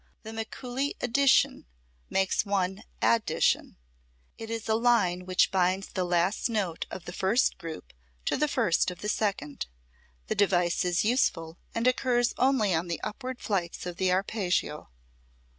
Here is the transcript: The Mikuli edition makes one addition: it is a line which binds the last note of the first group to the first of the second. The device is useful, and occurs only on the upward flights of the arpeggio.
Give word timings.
The 0.23 0.33
Mikuli 0.33 0.93
edition 0.99 1.67
makes 2.09 2.43
one 2.43 2.85
addition: 3.03 3.77
it 4.35 4.49
is 4.49 4.67
a 4.67 4.73
line 4.73 5.27
which 5.27 5.51
binds 5.51 5.89
the 5.89 6.03
last 6.03 6.49
note 6.49 6.87
of 6.89 7.05
the 7.05 7.13
first 7.13 7.59
group 7.59 7.93
to 8.25 8.35
the 8.35 8.47
first 8.47 8.89
of 8.89 9.01
the 9.01 9.09
second. 9.09 9.67
The 10.25 10.33
device 10.33 10.83
is 10.85 11.05
useful, 11.05 11.59
and 11.75 11.85
occurs 11.85 12.33
only 12.39 12.73
on 12.73 12.87
the 12.87 12.99
upward 13.01 13.39
flights 13.41 13.85
of 13.85 13.97
the 13.97 14.11
arpeggio. 14.11 14.89